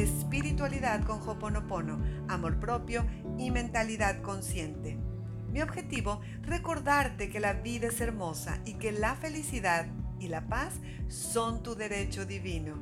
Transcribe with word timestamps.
Espiritualidad 0.00 1.04
con 1.04 1.20
Hoponopono, 1.28 2.02
amor 2.26 2.58
propio 2.58 3.04
y 3.36 3.50
mentalidad 3.50 4.22
consciente. 4.22 4.96
Mi 5.52 5.60
objetivo, 5.60 6.22
recordarte 6.40 7.28
que 7.28 7.38
la 7.38 7.52
vida 7.52 7.88
es 7.88 8.00
hermosa 8.00 8.60
y 8.64 8.74
que 8.74 8.92
la 8.92 9.14
felicidad 9.16 9.88
y 10.18 10.28
la 10.28 10.48
paz 10.48 10.72
son 11.08 11.62
tu 11.62 11.74
derecho 11.74 12.24
divino. 12.24 12.80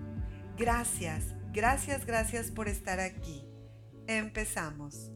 Gracias, 0.56 1.34
gracias, 1.52 2.06
gracias 2.06 2.52
por 2.52 2.68
estar 2.68 3.00
aquí. 3.00 3.44
Empezamos. 4.06 5.10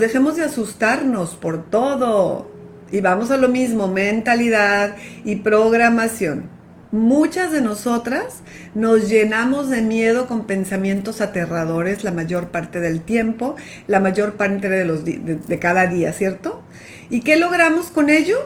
Dejemos 0.00 0.36
de 0.36 0.44
asustarnos 0.44 1.36
por 1.36 1.70
todo. 1.70 2.50
Y 2.90 3.00
vamos 3.00 3.30
a 3.30 3.36
lo 3.36 3.48
mismo, 3.48 3.86
mentalidad 3.86 4.96
y 5.24 5.36
programación. 5.36 6.48
Muchas 6.90 7.52
de 7.52 7.60
nosotras 7.60 8.40
nos 8.74 9.08
llenamos 9.08 9.68
de 9.68 9.82
miedo 9.82 10.26
con 10.26 10.46
pensamientos 10.46 11.20
aterradores 11.20 12.02
la 12.02 12.10
mayor 12.10 12.48
parte 12.48 12.80
del 12.80 13.02
tiempo, 13.02 13.54
la 13.86 14.00
mayor 14.00 14.32
parte 14.32 14.68
de, 14.68 14.84
los 14.84 15.04
de 15.04 15.58
cada 15.60 15.86
día, 15.86 16.12
¿cierto? 16.12 16.62
¿Y 17.10 17.20
qué 17.20 17.36
logramos 17.36 17.86
con 17.86 18.10
ello? 18.10 18.38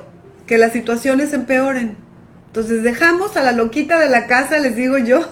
Que 0.46 0.58
las 0.58 0.72
situaciones 0.72 1.32
empeoren. 1.32 2.03
Entonces 2.54 2.84
dejamos 2.84 3.36
a 3.36 3.42
la 3.42 3.50
loquita 3.50 3.98
de 3.98 4.08
la 4.08 4.28
casa, 4.28 4.58
les 4.58 4.76
digo 4.76 4.96
yo, 4.96 5.28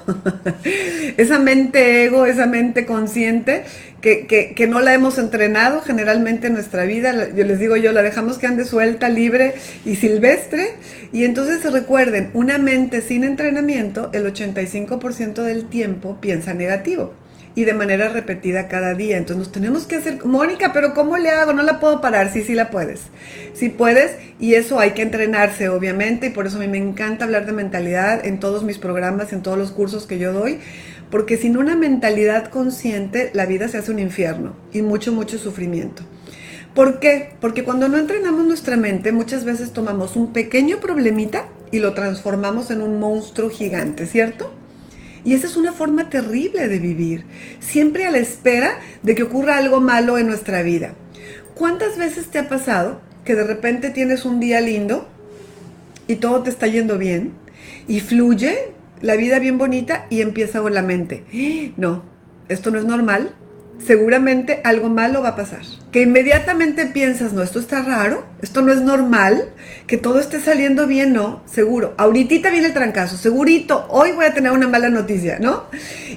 esa 1.17 1.39
mente 1.39 2.03
ego, 2.03 2.27
esa 2.27 2.47
mente 2.47 2.85
consciente, 2.85 3.63
que, 4.01 4.67
no 4.69 4.81
la 4.81 4.93
hemos 4.93 5.19
entrenado 5.19 5.83
generalmente 5.83 6.49
en 6.49 6.55
nuestra 6.55 6.83
vida, 6.83 7.29
yo 7.33 7.45
les 7.45 7.61
digo 7.61 7.77
yo, 7.77 7.93
la 7.93 8.03
dejamos 8.03 8.39
que 8.39 8.49
ande 8.49 8.65
suelta, 8.65 9.09
libre 9.09 9.55
y 9.85 9.95
silvestre. 9.95 10.75
Y 11.13 11.23
entonces 11.23 11.63
recuerden, 11.71 12.31
una 12.35 12.59
mente 12.59 13.01
sin 13.01 13.23
entrenamiento, 13.23 14.11
el 14.13 14.27
85% 14.27 15.45
del 15.45 15.67
tiempo 15.67 16.19
piensa 16.21 16.55
negativo 16.55 17.15
y 17.55 17.65
de 17.65 17.75
manera 17.75 18.09
repetida 18.09 18.69
cada 18.69 18.95
día. 18.95 19.17
Entonces 19.17 19.39
nos 19.39 19.53
tenemos 19.53 19.87
que 19.87 19.97
hacer, 19.97 20.25
Mónica, 20.25 20.73
pero 20.73 20.95
¿cómo 20.95 21.17
le 21.19 21.31
hago? 21.31 21.53
No 21.53 21.63
la 21.63 21.81
puedo 21.81 22.01
parar. 22.01 22.33
Sí, 22.33 22.43
sí 22.43 22.55
la 22.55 22.71
puedes. 22.71 23.03
Sí 23.55 23.69
puedes 23.69 24.17
y 24.39 24.55
eso 24.55 24.79
hay 24.79 24.93
que 24.93 25.03
entrenarse, 25.03 25.69
obviamente, 25.69 26.29
y 26.29 26.31
por 26.31 26.47
eso 26.47 26.57
a 26.57 26.61
mí 26.61 26.69
me 26.69 26.79
encanta 26.79 27.25
hablar 27.25 27.47
de 27.47 27.53
mentalidad 27.53 28.25
en 28.27 28.41
todos 28.41 28.65
mis 28.65 28.79
programas, 28.79 29.33
en 29.33 29.43
todos 29.43 29.59
los 29.59 29.71
cursos 29.71 30.07
que 30.07 30.19
yo 30.19 30.33
doy, 30.33 30.59
porque 31.11 31.37
sin 31.37 31.57
una 31.57 31.77
mentalidad 31.77 32.49
consciente 32.49 33.31
la 33.35 33.47
vida 33.47 33.69
se 33.69 33.79
hace 33.79 33.91
un 33.91 33.99
infierno 33.99 34.57
y 34.73 34.83
mucho, 34.83 35.13
mucho 35.13 35.39
sufrimiento. 35.39 36.03
¿Por 36.75 37.01
qué? 37.01 37.35
Porque 37.41 37.65
cuando 37.65 37.89
no 37.89 37.99
entrenamos 37.99 38.47
nuestra 38.47 38.79
mente, 38.79 39.13
muchas 39.13 39.45
veces 39.45 39.73
tomamos 39.73 40.17
un 40.17 40.33
pequeño 40.33 40.79
problemita 40.79 41.45
y 41.71 41.81
lo 41.81 41.93
transformamos 41.93 42.71
en 42.71 42.81
un 42.81 42.99
monstruo 42.99 43.51
gigante, 43.51 44.07
¿cierto? 44.07 44.55
Y 45.25 45.35
esa 45.35 45.47
es 45.47 45.57
una 45.57 45.73
forma 45.73 46.11
terrible 46.11 46.69
de 46.69 46.79
vivir, 46.79 47.25
siempre 47.61 48.07
a 48.07 48.11
la 48.11 48.19
espera 48.19 48.79
de 49.03 49.15
que 49.15 49.23
ocurra 49.23 49.57
algo 49.57 49.81
malo 49.81 50.19
en 50.19 50.27
nuestra 50.27 50.63
vida. 50.63 50.95
¿Cuántas 51.55 51.97
veces 51.97 52.27
te 52.27 52.39
ha 52.39 52.49
pasado 52.49 53.01
que 53.25 53.35
de 53.35 53.45
repente 53.45 53.91
tienes 53.91 54.25
un 54.25 54.41
día 54.41 54.61
lindo 54.61 55.09
y 56.09 56.17
todo 56.17 56.43
te 56.43 56.51
está 56.51 56.67
yendo 56.67 56.99
bien 56.99 57.33
y 57.87 58.01
fluye 58.01 58.73
la 59.01 59.17
vida 59.17 59.39
bien 59.39 59.59
bonita 59.59 60.07
y 60.11 60.21
empieza 60.21 60.61
con 60.61 60.75
la 60.75 60.83
mente. 60.83 61.25
No, 61.77 62.03
esto 62.49 62.71
no 62.71 62.79
es 62.79 62.85
normal. 62.85 63.35
Seguramente 63.79 64.61
algo 64.65 64.89
malo 64.89 65.23
va 65.23 65.31
a 65.31 65.37
pasar. 65.37 65.63
Que 65.91 66.03
inmediatamente 66.03 66.87
piensas, 66.87 67.33
no, 67.33 67.43
esto 67.43 67.59
está 67.59 67.83
raro, 67.83 68.25
esto 68.41 68.63
no 68.63 68.73
es 68.73 68.81
normal, 68.81 69.51
que 69.87 69.97
todo 69.97 70.21
esté 70.21 70.41
saliendo 70.41 70.87
bien, 70.87 71.13
no, 71.13 71.43
seguro. 71.47 71.95
Ahorita 71.99 72.51
viene 72.51 72.69
el 72.69 72.75
trancazo, 72.75 73.17
segurito, 73.17 73.87
hoy 73.91 74.13
voy 74.13 74.27
a 74.27 74.35
tener 74.35 74.53
una 74.53 74.69
mala 74.69 74.89
noticia, 74.89 75.39
¿no? 75.41 75.65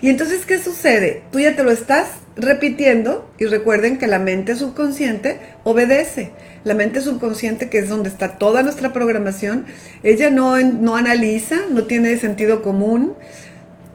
Y 0.01 0.09
entonces, 0.09 0.45
¿qué 0.45 0.59
sucede? 0.59 1.23
Tú 1.31 1.39
ya 1.39 1.55
te 1.55 1.63
lo 1.63 1.71
estás 1.71 2.07
repitiendo 2.35 3.29
y 3.37 3.45
recuerden 3.45 3.97
que 3.97 4.07
la 4.07 4.19
mente 4.19 4.55
subconsciente 4.55 5.39
obedece. 5.63 6.31
La 6.63 6.73
mente 6.73 7.01
subconsciente, 7.01 7.69
que 7.69 7.79
es 7.79 7.89
donde 7.89 8.09
está 8.09 8.37
toda 8.37 8.63
nuestra 8.63 8.91
programación, 8.91 9.65
ella 10.03 10.29
no, 10.29 10.59
no 10.59 10.95
analiza, 10.95 11.57
no 11.69 11.83
tiene 11.83 12.17
sentido 12.17 12.61
común, 12.61 13.13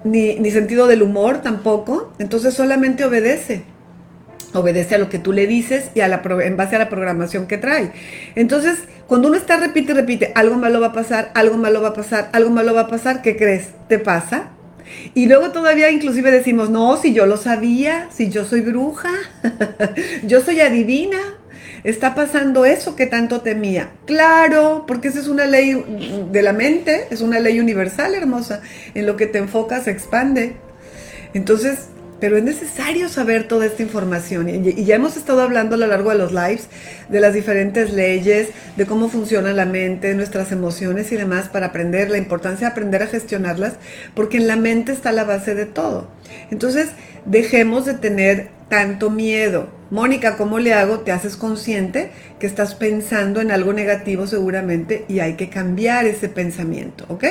ni, 0.05 0.37
ni 0.37 0.51
sentido 0.51 0.87
del 0.87 1.03
humor 1.03 1.43
tampoco, 1.43 2.13
entonces 2.19 2.55
solamente 2.55 3.05
obedece 3.05 3.65
obedece 4.55 4.97
a 4.97 4.99
lo 4.99 5.09
que 5.09 5.19
tú 5.19 5.33
le 5.33 5.47
dices 5.47 5.91
y 5.95 6.01
a 6.01 6.09
la, 6.09 6.23
en 6.43 6.57
base 6.57 6.77
a 6.77 6.79
la 6.79 6.89
programación 6.89 7.47
que 7.47 7.59
trae. 7.59 7.93
Entonces, 8.35 8.79
cuando 9.07 9.29
uno 9.29 9.37
está 9.37 9.57
repite 9.57 9.95
repite, 9.95 10.33
algo 10.35 10.57
malo 10.57 10.81
va 10.81 10.89
a 10.89 10.93
pasar, 10.93 11.31
algo 11.35 11.57
malo 11.57 11.83
va 11.83 11.89
a 11.89 11.95
pasar, 11.95 12.31
algo 12.33 12.51
malo 12.51 12.75
va 12.75 12.83
a 12.83 12.89
pasar, 12.89 13.23
¿qué 13.23 13.37
crees? 13.37 13.69
¿Te 13.89 13.99
pasa? 13.99 14.51
Y 15.15 15.27
luego 15.27 15.51
todavía 15.51 15.91
inclusive 15.91 16.31
decimos, 16.33 16.69
no, 16.69 16.97
si 16.97 17.15
yo 17.15 17.27
lo 17.27 17.37
sabía, 17.37 18.09
si 18.11 18.29
yo 18.29 18.45
soy 18.45 18.61
bruja, 18.61 19.11
yo 20.25 20.41
soy 20.41 20.61
adivina, 20.61 21.19
está 21.85 22.15
pasando 22.15 22.65
eso 22.65 22.97
que 22.97 23.07
tanto 23.07 23.41
temía. 23.41 23.91
Claro, 24.07 24.85
porque 24.87 25.09
esa 25.09 25.21
es 25.21 25.29
una 25.29 25.47
ley 25.47 25.85
de 26.31 26.43
la 26.43 26.53
mente, 26.53 27.07
es 27.11 27.21
una 27.21 27.41
ley 27.41 27.61
universal, 27.61 28.15
hermosa. 28.15 28.61
En 28.95 29.07
lo 29.07 29.17
que 29.17 29.27
te 29.27 29.39
enfocas 29.39 29.85
se 29.85 29.91
expande. 29.91 30.57
Entonces, 31.35 31.89
pero 32.21 32.37
es 32.37 32.45
necesario 32.45 33.09
saber 33.09 33.49
toda 33.49 33.67
esta 33.67 33.83
información. 33.83 34.49
Y, 34.49 34.85
ya 34.85 34.97
hemos 34.97 35.17
estado 35.17 35.41
hablando 35.41 35.75
a 35.75 35.79
lo 35.79 35.87
largo 35.87 36.11
de 36.11 36.19
los 36.19 36.33
lives 36.33 36.69
de 37.09 37.21
las 37.21 37.33
diferentes 37.33 37.93
leyes, 37.93 38.49
de 38.77 38.87
cómo 38.87 39.09
funciona 39.09 39.53
la 39.53 39.65
mente, 39.65 40.15
nuestras 40.15 40.53
emociones 40.53 41.11
y 41.11 41.17
demás 41.17 41.49
para 41.49 41.67
aprender, 41.67 42.11
la 42.11 42.19
importancia 42.19 42.67
de 42.67 42.73
aprender 42.73 43.03
a 43.03 43.07
gestionarlas, 43.07 43.75
porque 44.15 44.37
en 44.37 44.47
la 44.47 44.57
mente 44.57 44.93
está 44.93 45.13
la 45.13 45.25
base 45.25 45.55
de 45.55 45.67
todo. 45.67 46.09
Entonces, 46.51 46.91
dejemos 47.25 47.87
de 47.87 47.95
tener 47.95 48.51
tanto 48.69 49.11
miedo. 49.11 49.80
Mónica, 49.91 50.37
¿cómo 50.37 50.59
le 50.59 50.73
hago? 50.73 51.01
Te 51.01 51.13
haces 51.13 51.37
consciente 51.37 52.13
que 52.39 52.47
estás 52.47 52.75
pensando 52.75 53.41
en 53.41 53.51
algo 53.51 53.73
negativo 53.73 54.27
seguramente 54.27 55.05
y 55.09 55.21
hay 55.21 55.35
que 55.35 55.51
cambiar 55.51 56.07
ese 56.07 56.29
pensamiento, 56.29 57.05
¿ok? 57.09 57.25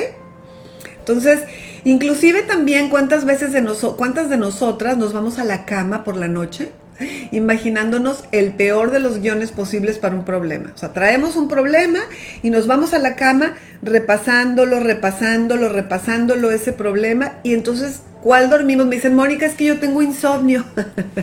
Entonces, 0.98 1.40
inclusive 1.84 2.42
también 2.42 2.90
cuántas 2.90 3.24
veces 3.24 3.52
de 3.52 3.62
nosotros, 3.62 3.96
cuántas 3.96 4.28
de 4.28 4.36
nosotras 4.36 4.98
nos 4.98 5.12
vamos 5.12 5.38
a 5.38 5.44
la 5.44 5.64
cama 5.64 6.04
por 6.04 6.16
la 6.16 6.28
noche 6.28 6.70
imaginándonos 7.30 8.24
el 8.32 8.52
peor 8.52 8.90
de 8.90 9.00
los 9.00 9.20
guiones 9.20 9.52
posibles 9.52 9.98
para 9.98 10.14
un 10.14 10.24
problema. 10.24 10.72
O 10.74 10.78
sea, 10.78 10.92
traemos 10.92 11.36
un 11.36 11.48
problema 11.48 11.98
y 12.42 12.50
nos 12.50 12.66
vamos 12.66 12.94
a 12.94 12.98
la 12.98 13.16
cama 13.16 13.54
repasándolo, 13.82 14.80
repasándolo, 14.80 15.68
repasándolo 15.68 16.50
ese 16.50 16.72
problema 16.72 17.32
y 17.42 17.54
entonces 17.54 18.02
¿Cuál 18.22 18.50
dormimos? 18.50 18.86
Me 18.86 18.96
dicen, 18.96 19.14
Mónica, 19.14 19.46
es 19.46 19.54
que 19.54 19.64
yo 19.64 19.78
tengo 19.78 20.02
insomnio. 20.02 20.64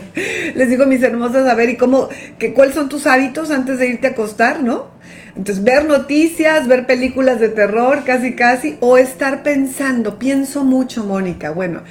Les 0.54 0.68
digo 0.68 0.84
mis 0.86 1.02
hermosas, 1.02 1.48
a 1.48 1.54
ver, 1.54 1.70
¿y 1.70 1.76
cómo, 1.76 2.08
que, 2.38 2.52
cuáles 2.52 2.74
son 2.74 2.88
tus 2.88 3.06
hábitos 3.06 3.50
antes 3.50 3.78
de 3.78 3.86
irte 3.88 4.08
a 4.08 4.10
acostar, 4.10 4.62
no? 4.62 4.88
Entonces, 5.36 5.62
ver 5.62 5.84
noticias, 5.84 6.66
ver 6.66 6.86
películas 6.86 7.38
de 7.38 7.48
terror, 7.50 8.02
casi, 8.04 8.34
casi, 8.34 8.76
o 8.80 8.98
estar 8.98 9.44
pensando. 9.44 10.18
Pienso 10.18 10.64
mucho, 10.64 11.04
Mónica. 11.04 11.50
Bueno, 11.50 11.82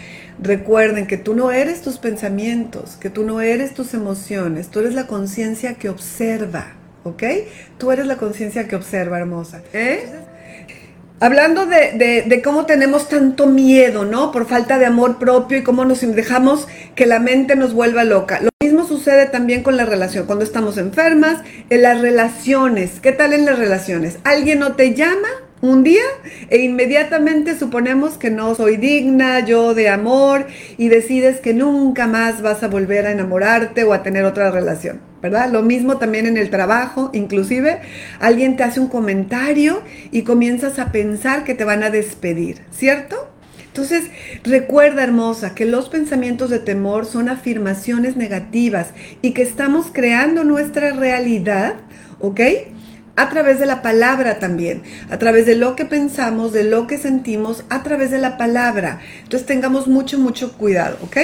recuerden 0.41 1.07
que 1.07 1.17
tú 1.17 1.33
no 1.33 1.51
eres 1.51 1.81
tus 1.81 1.97
pensamientos, 1.97 2.97
que 2.97 3.09
tú 3.09 3.23
no 3.23 3.39
eres 3.39 3.73
tus 3.73 3.93
emociones, 3.93 4.67
tú 4.67 4.81
eres 4.81 4.93
la 4.93 5.07
conciencia 5.07 5.75
que 5.75 5.87
observa, 5.87 6.73
¿ok? 7.05 7.23
Tú 7.77 7.91
eres 7.91 8.07
la 8.07 8.17
conciencia 8.17 8.67
que 8.67 8.75
observa, 8.75 9.17
hermosa. 9.17 9.61
¿Eh? 9.71 10.03
Hablando 11.19 11.65
de, 11.65 12.41
cómo 12.43 12.65
tenemos 12.65 13.09
tanto 13.09 13.47
miedo, 13.47 14.05
¿no? 14.05 14.31
Por 14.31 14.47
falta 14.47 14.77
de 14.77 14.85
amor 14.85 15.17
propio 15.17 15.57
y 15.57 15.63
cómo 15.63 15.83
nos 15.83 16.01
dejamos 16.01 16.67
que 16.95 17.07
la 17.07 17.19
mente 17.19 17.55
nos 17.55 17.73
vuelva 17.73 18.03
loca 18.03 18.39
sucede 18.87 19.27
también 19.27 19.61
con 19.61 19.77
la 19.77 19.85
relación, 19.85 20.25
cuando 20.25 20.45
estamos 20.45 20.77
enfermas, 20.77 21.41
en 21.69 21.81
las 21.83 22.01
relaciones. 22.01 22.99
¿Qué 23.01 23.11
tal 23.11 23.33
en 23.33 23.45
las 23.45 23.59
relaciones? 23.59 24.17
Alguien 24.23 24.59
no 24.59 24.73
te 24.73 24.93
llama 24.93 25.27
un 25.61 25.83
día 25.83 26.03
e 26.49 26.59
inmediatamente 26.59 27.57
suponemos 27.57 28.17
que 28.17 28.29
no 28.29 28.53
soy 28.53 28.77
digna 28.77 29.39
yo 29.39 29.73
de 29.73 29.89
amor 29.89 30.47
y 30.77 30.89
decides 30.89 31.39
que 31.39 31.53
nunca 31.53 32.05
más 32.05 32.41
vas 32.41 32.61
a 32.61 32.67
volver 32.67 33.07
a 33.07 33.11
enamorarte 33.11 33.83
o 33.83 33.93
a 33.93 34.03
tener 34.03 34.23
otra 34.25 34.51
relación, 34.51 35.01
¿verdad? 35.21 35.51
Lo 35.51 35.63
mismo 35.63 35.97
también 35.97 36.27
en 36.27 36.37
el 36.37 36.49
trabajo, 36.49 37.09
inclusive 37.13 37.79
alguien 38.19 38.55
te 38.55 38.63
hace 38.63 38.79
un 38.79 38.87
comentario 38.87 39.81
y 40.11 40.21
comienzas 40.21 40.77
a 40.77 40.91
pensar 40.91 41.43
que 41.43 41.55
te 41.55 41.63
van 41.63 41.83
a 41.83 41.89
despedir, 41.89 42.61
¿cierto? 42.71 43.27
Entonces, 43.77 44.09
recuerda, 44.43 45.03
hermosa, 45.03 45.53
que 45.53 45.65
los 45.65 45.89
pensamientos 45.89 46.49
de 46.49 46.57
temor 46.57 47.05
son 47.05 47.29
afirmaciones 47.29 48.15
negativas 48.15 48.89
y 49.21 49.31
que 49.31 49.43
estamos 49.43 49.87
creando 49.91 50.43
nuestra 50.43 50.93
realidad, 50.93 51.75
¿ok? 52.19 52.41
A 53.17 53.29
través 53.29 53.59
de 53.59 53.65
la 53.65 53.81
palabra 53.81 54.39
también, 54.39 54.83
a 55.09 55.17
través 55.17 55.45
de 55.45 55.55
lo 55.55 55.75
que 55.75 55.83
pensamos, 55.85 56.53
de 56.53 56.63
lo 56.63 56.87
que 56.87 56.97
sentimos, 56.97 57.65
a 57.69 57.83
través 57.83 58.11
de 58.11 58.19
la 58.19 58.37
palabra. 58.37 58.99
Entonces 59.23 59.45
tengamos 59.45 59.87
mucho, 59.87 60.19
mucho 60.19 60.53
cuidado, 60.53 60.97
¿ok? 61.01 61.17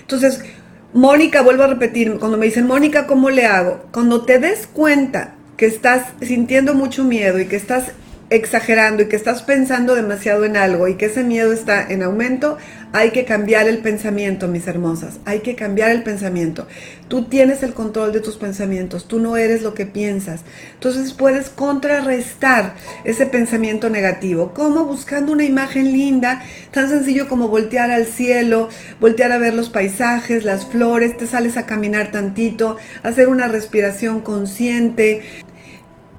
Entonces, 0.00 0.44
Mónica, 0.92 1.40
vuelvo 1.40 1.64
a 1.64 1.68
repetir, 1.68 2.18
cuando 2.18 2.36
me 2.36 2.46
dicen, 2.46 2.66
Mónica, 2.66 3.06
¿cómo 3.06 3.30
le 3.30 3.46
hago? 3.46 3.86
Cuando 3.90 4.24
te 4.24 4.38
des 4.38 4.66
cuenta 4.66 5.34
que 5.56 5.66
estás 5.66 6.08
sintiendo 6.20 6.74
mucho 6.74 7.04
miedo 7.04 7.40
y 7.40 7.46
que 7.46 7.56
estás 7.56 7.92
exagerando 8.30 9.02
y 9.02 9.08
que 9.08 9.16
estás 9.16 9.42
pensando 9.42 9.96
demasiado 9.96 10.44
en 10.44 10.56
algo 10.56 10.86
y 10.86 10.94
que 10.94 11.06
ese 11.06 11.24
miedo 11.24 11.52
está 11.52 11.84
en 11.90 12.04
aumento, 12.04 12.58
hay 12.92 13.10
que 13.10 13.24
cambiar 13.24 13.68
el 13.68 13.78
pensamiento, 13.78 14.48
mis 14.48 14.66
hermosas. 14.66 15.18
Hay 15.24 15.40
que 15.40 15.54
cambiar 15.54 15.90
el 15.90 16.02
pensamiento. 16.02 16.66
Tú 17.08 17.24
tienes 17.24 17.62
el 17.62 17.74
control 17.74 18.12
de 18.12 18.20
tus 18.20 18.36
pensamientos. 18.36 19.06
Tú 19.06 19.20
no 19.20 19.36
eres 19.36 19.62
lo 19.62 19.74
que 19.74 19.86
piensas. 19.86 20.42
Entonces 20.74 21.12
puedes 21.12 21.50
contrarrestar 21.50 22.74
ese 23.04 23.26
pensamiento 23.26 23.90
negativo. 23.90 24.52
como 24.54 24.84
Buscando 24.84 25.32
una 25.32 25.44
imagen 25.44 25.92
linda, 25.92 26.42
tan 26.72 26.88
sencillo 26.88 27.28
como 27.28 27.48
voltear 27.48 27.90
al 27.90 28.06
cielo, 28.06 28.68
voltear 29.00 29.32
a 29.32 29.38
ver 29.38 29.54
los 29.54 29.70
paisajes, 29.70 30.44
las 30.44 30.66
flores, 30.66 31.16
te 31.16 31.26
sales 31.26 31.56
a 31.56 31.66
caminar 31.66 32.10
tantito, 32.10 32.76
hacer 33.02 33.28
una 33.28 33.48
respiración 33.48 34.20
consciente, 34.20 35.22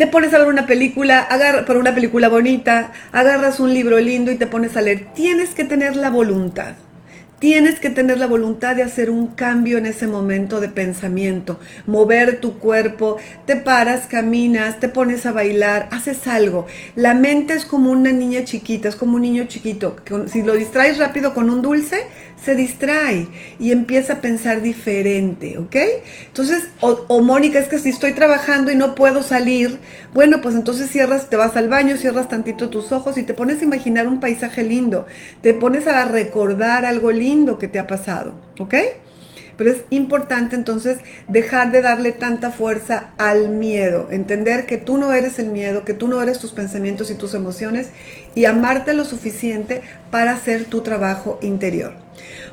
te 0.01 0.07
pones 0.07 0.33
a 0.33 0.39
ver 0.39 0.47
una 0.47 0.65
película, 0.65 1.19
agarra, 1.19 1.63
por 1.63 1.77
una 1.77 1.93
película 1.93 2.27
bonita, 2.27 2.91
agarras 3.11 3.59
un 3.59 3.71
libro 3.71 3.99
lindo 3.99 4.31
y 4.31 4.35
te 4.35 4.47
pones 4.47 4.75
a 4.75 4.81
leer. 4.81 5.13
Tienes 5.13 5.53
que 5.53 5.63
tener 5.63 5.95
la 5.95 6.09
voluntad. 6.09 6.73
Tienes 7.37 7.79
que 7.79 7.91
tener 7.91 8.17
la 8.17 8.25
voluntad 8.25 8.75
de 8.75 8.81
hacer 8.81 9.11
un 9.11 9.27
cambio 9.27 9.77
en 9.77 9.85
ese 9.85 10.07
momento 10.07 10.59
de 10.59 10.69
pensamiento, 10.69 11.59
mover 11.85 12.39
tu 12.39 12.57
cuerpo, 12.57 13.17
te 13.45 13.55
paras, 13.55 14.07
caminas, 14.07 14.79
te 14.79 14.89
pones 14.89 15.27
a 15.27 15.31
bailar, 15.31 15.87
haces 15.91 16.27
algo. 16.27 16.65
La 16.95 17.13
mente 17.13 17.53
es 17.53 17.65
como 17.65 17.91
una 17.91 18.11
niña 18.11 18.43
chiquita, 18.43 18.89
es 18.89 18.95
como 18.95 19.15
un 19.15 19.21
niño 19.21 19.45
chiquito. 19.45 19.97
Si 20.27 20.41
lo 20.41 20.53
distraes 20.53 20.97
rápido 20.97 21.33
con 21.35 21.49
un 21.49 21.61
dulce, 21.61 22.07
se 22.43 22.55
distrae 22.55 23.27
y 23.59 23.71
empieza 23.71 24.13
a 24.13 24.21
pensar 24.21 24.61
diferente, 24.61 25.57
¿ok? 25.59 25.75
Entonces, 26.27 26.69
o, 26.79 27.21
Mónica, 27.21 27.59
es 27.59 27.67
que 27.67 27.77
si 27.77 27.89
estoy 27.89 28.13
trabajando 28.13 28.71
y 28.71 28.75
no 28.75 28.95
puedo 28.95 29.21
salir, 29.21 29.79
bueno, 30.13 30.41
pues 30.41 30.55
entonces 30.55 30.89
cierras, 30.89 31.29
te 31.29 31.35
vas 31.35 31.55
al 31.55 31.69
baño, 31.69 31.97
cierras 31.97 32.29
tantito 32.29 32.69
tus 32.69 32.91
ojos 32.91 33.17
y 33.17 33.23
te 33.23 33.33
pones 33.33 33.61
a 33.61 33.65
imaginar 33.65 34.07
un 34.07 34.19
paisaje 34.19 34.63
lindo, 34.63 35.05
te 35.41 35.53
pones 35.53 35.87
a 35.87 36.05
recordar 36.05 36.85
algo 36.85 37.11
lindo 37.11 37.59
que 37.59 37.67
te 37.67 37.77
ha 37.77 37.85
pasado, 37.85 38.33
¿ok? 38.59 38.75
Pero 39.57 39.69
es 39.69 39.83
importante 39.91 40.55
entonces 40.55 40.97
dejar 41.27 41.71
de 41.71 41.83
darle 41.83 42.13
tanta 42.13 42.49
fuerza 42.49 43.11
al 43.19 43.49
miedo, 43.49 44.07
entender 44.09 44.65
que 44.65 44.77
tú 44.77 44.97
no 44.97 45.13
eres 45.13 45.37
el 45.37 45.49
miedo, 45.49 45.85
que 45.85 45.93
tú 45.93 46.07
no 46.07 46.19
eres 46.23 46.39
tus 46.39 46.51
pensamientos 46.51 47.11
y 47.11 47.15
tus 47.15 47.35
emociones 47.35 47.89
y 48.33 48.45
amarte 48.45 48.95
lo 48.95 49.05
suficiente 49.05 49.83
para 50.09 50.31
hacer 50.31 50.65
tu 50.65 50.81
trabajo 50.81 51.37
interior. 51.43 51.93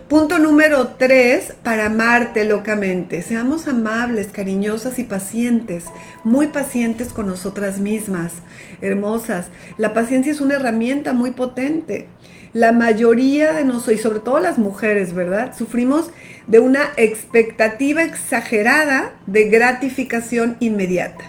Punto 0.08 0.38
número 0.38 0.94
tres, 0.98 1.52
para 1.62 1.86
amarte 1.86 2.44
locamente. 2.44 3.20
Seamos 3.20 3.68
amables, 3.68 4.28
cariñosas 4.28 4.98
y 4.98 5.04
pacientes, 5.04 5.84
muy 6.24 6.46
pacientes 6.46 7.08
con 7.08 7.26
nosotras 7.26 7.78
mismas, 7.78 8.32
hermosas. 8.80 9.48
La 9.76 9.92
paciencia 9.92 10.32
es 10.32 10.40
una 10.40 10.54
herramienta 10.54 11.12
muy 11.12 11.32
potente. 11.32 12.08
La 12.54 12.72
mayoría 12.72 13.52
de 13.52 13.64
nosotros, 13.64 13.96
y 13.96 14.02
sobre 14.02 14.20
todo 14.20 14.40
las 14.40 14.56
mujeres, 14.56 15.12
¿verdad? 15.12 15.54
Sufrimos 15.54 16.10
de 16.46 16.60
una 16.60 16.88
expectativa 16.96 18.02
exagerada 18.02 19.12
de 19.26 19.50
gratificación 19.50 20.56
inmediata. 20.60 21.24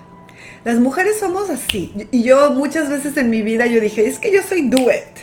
Las 0.64 0.80
mujeres 0.80 1.20
somos 1.20 1.50
así. 1.50 2.08
Y 2.12 2.24
yo 2.24 2.52
muchas 2.52 2.90
veces 2.90 3.18
en 3.18 3.30
mi 3.30 3.42
vida 3.42 3.66
yo 3.66 3.82
dije, 3.82 4.08
es 4.08 4.20
que 4.20 4.32
yo 4.32 4.42
soy 4.42 4.70
duet 4.70 5.19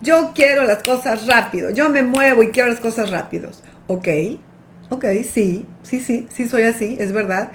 yo 0.00 0.32
quiero 0.34 0.64
las 0.64 0.82
cosas 0.82 1.26
rápido, 1.26 1.70
yo 1.70 1.88
me 1.88 2.02
muevo 2.02 2.42
y 2.42 2.48
quiero 2.48 2.68
las 2.68 2.80
cosas 2.80 3.10
rápidos. 3.10 3.62
Ok, 3.86 4.08
ok, 4.90 5.04
sí, 5.28 5.66
sí, 5.82 6.00
sí, 6.00 6.28
sí 6.30 6.48
soy 6.48 6.62
así, 6.62 6.96
es 7.00 7.12
verdad. 7.12 7.50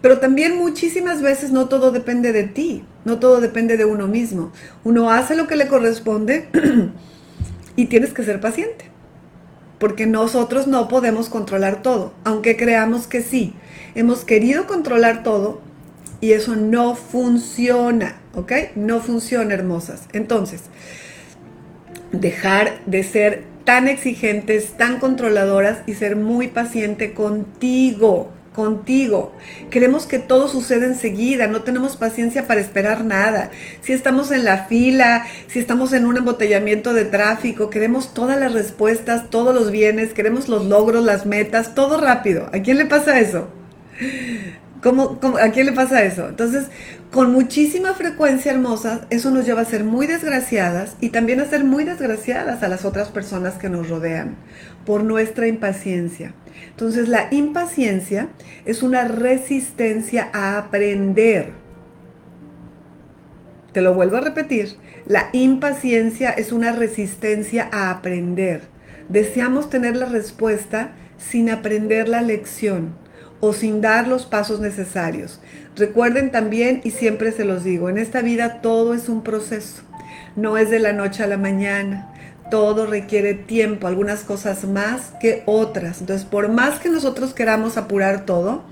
Pero 0.00 0.18
también 0.18 0.56
muchísimas 0.56 1.22
veces 1.22 1.50
no 1.50 1.68
todo 1.68 1.90
depende 1.90 2.32
de 2.32 2.44
ti, 2.44 2.84
no 3.04 3.18
todo 3.18 3.40
depende 3.40 3.76
de 3.76 3.84
uno 3.84 4.06
mismo. 4.06 4.52
Uno 4.82 5.10
hace 5.10 5.34
lo 5.34 5.46
que 5.46 5.56
le 5.56 5.68
corresponde 5.68 6.48
y 7.76 7.86
tienes 7.86 8.12
que 8.12 8.22
ser 8.22 8.40
paciente. 8.40 8.90
Porque 9.78 10.06
nosotros 10.06 10.66
no 10.66 10.88
podemos 10.88 11.28
controlar 11.28 11.82
todo, 11.82 12.12
aunque 12.24 12.56
creamos 12.56 13.06
que 13.06 13.22
sí. 13.22 13.54
Hemos 13.94 14.24
querido 14.24 14.66
controlar 14.66 15.22
todo 15.22 15.62
y 16.20 16.32
eso 16.32 16.54
no 16.56 16.96
funciona, 16.96 18.16
¿ok? 18.34 18.52
No 18.76 19.00
funciona, 19.00 19.54
hermosas. 19.54 20.02
Entonces, 20.12 20.64
dejar 22.20 22.80
de 22.86 23.02
ser 23.02 23.44
tan 23.64 23.88
exigentes, 23.88 24.76
tan 24.76 24.98
controladoras 24.98 25.78
y 25.86 25.94
ser 25.94 26.16
muy 26.16 26.48
paciente 26.48 27.14
contigo, 27.14 28.30
contigo. 28.54 29.32
Queremos 29.70 30.06
que 30.06 30.18
todo 30.18 30.48
suceda 30.48 30.86
enseguida, 30.86 31.46
no 31.46 31.62
tenemos 31.62 31.96
paciencia 31.96 32.46
para 32.46 32.60
esperar 32.60 33.04
nada. 33.04 33.50
Si 33.80 33.92
estamos 33.92 34.30
en 34.30 34.44
la 34.44 34.66
fila, 34.66 35.26
si 35.48 35.58
estamos 35.58 35.92
en 35.92 36.06
un 36.06 36.16
embotellamiento 36.16 36.94
de 36.94 37.04
tráfico, 37.04 37.70
queremos 37.70 38.14
todas 38.14 38.38
las 38.38 38.52
respuestas, 38.52 39.30
todos 39.30 39.54
los 39.54 39.70
bienes, 39.70 40.12
queremos 40.12 40.48
los 40.48 40.66
logros, 40.66 41.04
las 41.04 41.26
metas, 41.26 41.74
todo 41.74 42.00
rápido. 42.00 42.48
¿A 42.52 42.60
quién 42.60 42.78
le 42.78 42.86
pasa 42.86 43.18
eso? 43.18 43.48
¿Cómo, 44.84 45.18
a 45.40 45.48
quién 45.48 45.64
le 45.64 45.72
pasa 45.72 46.04
eso? 46.04 46.28
Entonces, 46.28 46.66
con 47.10 47.32
muchísima 47.32 47.94
frecuencia, 47.94 48.52
hermosas, 48.52 49.00
eso 49.08 49.30
nos 49.30 49.46
lleva 49.46 49.62
a 49.62 49.64
ser 49.64 49.82
muy 49.82 50.06
desgraciadas 50.06 50.96
y 51.00 51.08
también 51.08 51.40
a 51.40 51.46
ser 51.46 51.64
muy 51.64 51.84
desgraciadas 51.84 52.62
a 52.62 52.68
las 52.68 52.84
otras 52.84 53.08
personas 53.08 53.54
que 53.54 53.70
nos 53.70 53.88
rodean 53.88 54.36
por 54.84 55.02
nuestra 55.02 55.46
impaciencia. 55.46 56.34
Entonces, 56.68 57.08
la 57.08 57.28
impaciencia 57.30 58.28
es 58.66 58.82
una 58.82 59.08
resistencia 59.08 60.28
a 60.34 60.58
aprender. 60.58 61.52
Te 63.72 63.80
lo 63.80 63.94
vuelvo 63.94 64.18
a 64.18 64.20
repetir. 64.20 64.76
La 65.06 65.30
impaciencia 65.32 66.28
es 66.28 66.52
una 66.52 66.72
resistencia 66.72 67.70
a 67.72 67.90
aprender. 67.90 68.64
Deseamos 69.08 69.70
tener 69.70 69.96
la 69.96 70.10
respuesta 70.10 70.92
sin 71.16 71.48
aprender 71.48 72.06
la 72.06 72.20
lección 72.20 73.02
o 73.44 73.52
sin 73.52 73.82
dar 73.82 74.08
los 74.08 74.24
pasos 74.24 74.60
necesarios. 74.60 75.38
Recuerden 75.76 76.30
también, 76.30 76.80
y 76.82 76.92
siempre 76.92 77.30
se 77.30 77.44
los 77.44 77.62
digo, 77.62 77.90
en 77.90 77.98
esta 77.98 78.22
vida 78.22 78.62
todo 78.62 78.94
es 78.94 79.10
un 79.10 79.22
proceso, 79.22 79.82
no 80.34 80.56
es 80.56 80.70
de 80.70 80.78
la 80.78 80.94
noche 80.94 81.22
a 81.22 81.26
la 81.26 81.36
mañana. 81.36 82.10
Todo 82.50 82.86
requiere 82.86 83.34
tiempo, 83.34 83.86
algunas 83.86 84.20
cosas 84.22 84.64
más 84.64 85.12
que 85.20 85.42
otras. 85.46 86.00
Entonces, 86.00 86.26
por 86.26 86.48
más 86.48 86.78
que 86.78 86.88
nosotros 86.88 87.34
queramos 87.34 87.76
apurar 87.76 88.24
todo, 88.24 88.62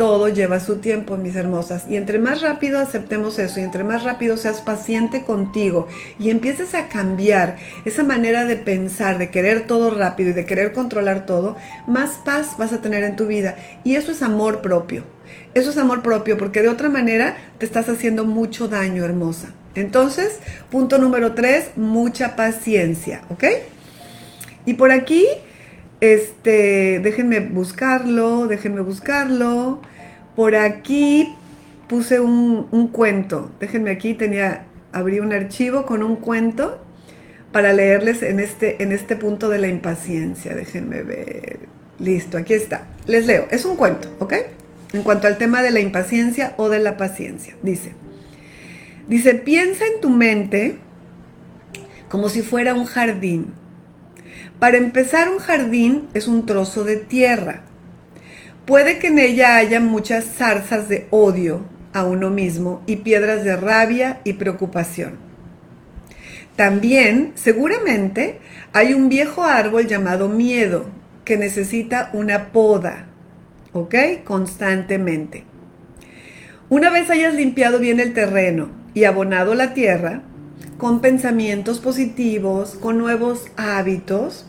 todo 0.00 0.30
lleva 0.30 0.60
su 0.60 0.76
tiempo, 0.76 1.18
mis 1.18 1.36
hermosas. 1.36 1.84
Y 1.86 1.96
entre 1.96 2.18
más 2.18 2.40
rápido 2.40 2.78
aceptemos 2.78 3.38
eso 3.38 3.60
y 3.60 3.64
entre 3.64 3.84
más 3.84 4.02
rápido 4.02 4.38
seas 4.38 4.62
paciente 4.62 5.24
contigo 5.24 5.88
y 6.18 6.30
empieces 6.30 6.74
a 6.74 6.88
cambiar 6.88 7.58
esa 7.84 8.02
manera 8.02 8.46
de 8.46 8.56
pensar, 8.56 9.18
de 9.18 9.28
querer 9.28 9.66
todo 9.66 9.90
rápido 9.90 10.30
y 10.30 10.32
de 10.32 10.46
querer 10.46 10.72
controlar 10.72 11.26
todo, 11.26 11.54
más 11.86 12.12
paz 12.24 12.56
vas 12.56 12.72
a 12.72 12.80
tener 12.80 13.04
en 13.04 13.14
tu 13.14 13.26
vida. 13.26 13.56
Y 13.84 13.96
eso 13.96 14.10
es 14.10 14.22
amor 14.22 14.62
propio. 14.62 15.04
Eso 15.52 15.68
es 15.68 15.76
amor 15.76 16.00
propio 16.00 16.38
porque 16.38 16.62
de 16.62 16.70
otra 16.70 16.88
manera 16.88 17.36
te 17.58 17.66
estás 17.66 17.90
haciendo 17.90 18.24
mucho 18.24 18.68
daño, 18.68 19.04
hermosa. 19.04 19.52
Entonces, 19.74 20.38
punto 20.70 20.96
número 20.96 21.34
tres, 21.34 21.72
mucha 21.76 22.36
paciencia, 22.36 23.20
¿ok? 23.28 23.44
Y 24.64 24.72
por 24.72 24.92
aquí, 24.92 25.26
este, 26.00 27.00
déjenme 27.00 27.40
buscarlo, 27.40 28.46
déjenme 28.46 28.80
buscarlo. 28.80 29.82
Por 30.40 30.56
aquí 30.56 31.34
puse 31.86 32.18
un, 32.18 32.88
cuento. 32.94 33.52
Déjenme 33.60 33.90
aquí, 33.90 34.14
tenía, 34.14 34.64
abrí 34.90 35.20
un 35.20 35.34
archivo 35.34 35.84
con 35.84 36.02
un 36.02 36.16
cuento 36.16 36.82
para 37.52 37.74
leerles 37.74 38.22
en 38.22 38.40
este, 38.40 38.82
en 38.82 38.92
este 38.92 39.16
punto 39.16 39.50
de 39.50 39.58
la 39.58 39.68
impaciencia. 39.68 40.54
Déjenme 40.54 41.02
ver. 41.02 41.58
Listo, 41.98 42.38
aquí 42.38 42.54
está. 42.54 42.86
Les 43.06 43.26
leo. 43.26 43.48
Es 43.50 43.66
un 43.66 43.76
cuento, 43.76 44.16
¿ok? 44.18 44.32
En 44.94 45.02
cuanto 45.02 45.26
al 45.26 45.36
tema 45.36 45.60
de 45.60 45.72
la 45.72 45.80
impaciencia 45.80 46.54
o 46.56 46.70
de 46.70 46.78
la 46.78 46.96
paciencia. 46.96 47.54
Dice, 47.62 47.92
dice, 49.08 49.34
piensa 49.34 49.84
en 49.94 50.00
tu 50.00 50.08
mente 50.08 50.78
como 52.08 52.30
si 52.30 52.40
fuera 52.40 52.72
un 52.72 52.86
jardín. 52.86 53.52
Para 54.58 54.78
empezar, 54.78 55.28
un 55.28 55.38
jardín 55.38 56.08
es 56.14 56.28
un 56.28 56.46
trozo 56.46 56.82
de 56.84 56.96
tierra. 56.96 57.64
Puede 58.66 58.98
que 58.98 59.08
en 59.08 59.18
ella 59.18 59.56
haya 59.56 59.80
muchas 59.80 60.24
zarzas 60.24 60.88
de 60.88 61.06
odio 61.10 61.64
a 61.92 62.04
uno 62.04 62.30
mismo 62.30 62.82
y 62.86 62.96
piedras 62.96 63.44
de 63.44 63.56
rabia 63.56 64.20
y 64.24 64.34
preocupación. 64.34 65.18
También, 66.56 67.32
seguramente, 67.34 68.38
hay 68.72 68.92
un 68.92 69.08
viejo 69.08 69.44
árbol 69.44 69.86
llamado 69.86 70.28
miedo 70.28 70.86
que 71.24 71.36
necesita 71.36 72.10
una 72.12 72.52
poda, 72.52 73.06
¿ok? 73.72 73.94
Constantemente. 74.24 75.44
Una 76.68 76.90
vez 76.90 77.10
hayas 77.10 77.34
limpiado 77.34 77.78
bien 77.78 77.98
el 77.98 78.14
terreno 78.14 78.68
y 78.94 79.04
abonado 79.04 79.54
la 79.54 79.74
tierra, 79.74 80.22
con 80.76 81.00
pensamientos 81.00 81.80
positivos, 81.80 82.74
con 82.74 82.98
nuevos 82.98 83.46
hábitos, 83.56 84.46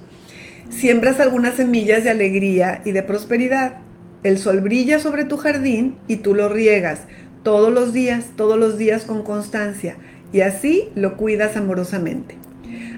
siembras 0.69 1.19
algunas 1.19 1.55
semillas 1.55 2.03
de 2.03 2.09
alegría 2.11 2.81
y 2.85 2.91
de 2.91 3.03
prosperidad. 3.03 3.77
El 4.23 4.37
sol 4.37 4.61
brilla 4.61 4.99
sobre 4.99 5.25
tu 5.25 5.37
jardín 5.37 5.95
y 6.07 6.17
tú 6.17 6.35
lo 6.35 6.47
riegas 6.47 7.01
todos 7.43 7.73
los 7.73 7.91
días, 7.91 8.25
todos 8.35 8.59
los 8.59 8.77
días 8.77 9.03
con 9.03 9.23
constancia 9.23 9.95
y 10.31 10.41
así 10.41 10.89
lo 10.95 11.17
cuidas 11.17 11.57
amorosamente. 11.57 12.37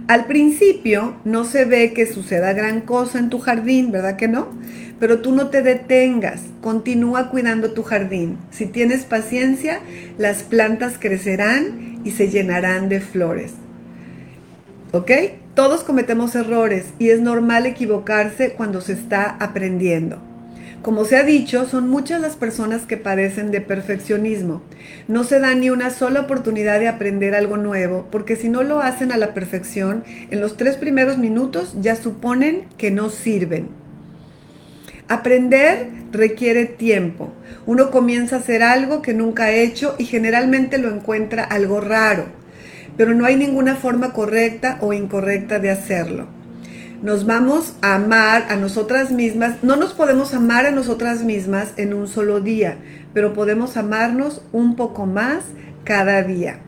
Al 0.07 0.25
principio 0.25 1.15
no 1.23 1.45
se 1.45 1.63
ve 1.63 1.93
que 1.93 2.05
suceda 2.05 2.51
gran 2.51 2.81
cosa 2.81 3.19
en 3.19 3.29
tu 3.29 3.39
jardín, 3.39 3.91
¿verdad 3.91 4.17
que 4.17 4.27
no? 4.27 4.49
Pero 4.99 5.19
tú 5.21 5.33
no 5.33 5.47
te 5.47 5.61
detengas, 5.61 6.41
continúa 6.61 7.29
cuidando 7.29 7.71
tu 7.71 7.83
jardín. 7.83 8.37
Si 8.51 8.65
tienes 8.65 9.05
paciencia, 9.05 9.79
las 10.17 10.43
plantas 10.43 10.97
crecerán 10.99 12.01
y 12.03 12.11
se 12.11 12.29
llenarán 12.29 12.89
de 12.89 12.99
flores. 12.99 13.53
¿Ok? 14.91 15.11
Todos 15.55 15.83
cometemos 15.85 16.35
errores 16.35 16.85
y 16.99 17.09
es 17.09 17.21
normal 17.21 17.65
equivocarse 17.65 18.53
cuando 18.53 18.81
se 18.81 18.91
está 18.91 19.37
aprendiendo. 19.39 20.32
Como 20.83 21.05
se 21.05 21.15
ha 21.15 21.23
dicho, 21.23 21.65
son 21.65 21.87
muchas 21.87 22.19
las 22.19 22.35
personas 22.35 22.81
que 22.85 22.97
padecen 22.97 23.51
de 23.51 23.61
perfeccionismo. 23.61 24.61
No 25.07 25.23
se 25.23 25.39
dan 25.39 25.61
ni 25.61 25.69
una 25.69 25.89
sola 25.89 26.19
oportunidad 26.19 26.77
de 26.81 26.89
aprender 26.89 27.35
algo 27.35 27.55
nuevo, 27.55 28.09
porque 28.11 28.35
si 28.35 28.49
no 28.49 28.63
lo 28.63 28.81
hacen 28.81 29.13
a 29.13 29.17
la 29.17 29.33
perfección, 29.33 30.03
en 30.29 30.41
los 30.41 30.57
tres 30.57 30.75
primeros 30.75 31.17
minutos 31.17 31.73
ya 31.79 31.95
suponen 31.95 32.65
que 32.77 32.91
no 32.91 33.09
sirven. 33.09 33.69
Aprender 35.07 35.87
requiere 36.11 36.65
tiempo. 36.65 37.31
Uno 37.65 37.89
comienza 37.89 38.35
a 38.35 38.39
hacer 38.39 38.61
algo 38.61 39.01
que 39.01 39.13
nunca 39.13 39.45
ha 39.45 39.51
hecho 39.51 39.95
y 39.97 40.03
generalmente 40.03 40.79
lo 40.79 40.93
encuentra 40.93 41.45
algo 41.45 41.79
raro, 41.79 42.25
pero 42.97 43.13
no 43.13 43.23
hay 43.23 43.37
ninguna 43.37 43.77
forma 43.77 44.11
correcta 44.11 44.79
o 44.81 44.91
incorrecta 44.91 45.59
de 45.59 45.71
hacerlo 45.71 46.42
nos 47.03 47.25
vamos 47.25 47.73
a 47.81 47.95
amar 47.95 48.45
a 48.49 48.55
nosotras 48.55 49.11
mismas. 49.11 49.61
No 49.61 49.75
nos 49.75 49.93
podemos 49.93 50.33
amar 50.33 50.65
a 50.65 50.71
nosotras 50.71 51.21
mismas 51.21 51.73
en 51.75 51.93
un 51.93 52.07
solo 52.07 52.39
día, 52.39 52.77
pero 53.13 53.33
podemos 53.33 53.75
amarnos 53.75 54.41
un 54.53 54.77
poco 54.77 55.05
más 55.05 55.43
cada 55.83 56.23
día. 56.23 56.61